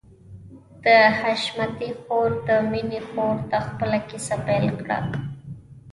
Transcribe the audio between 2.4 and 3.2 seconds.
د مينې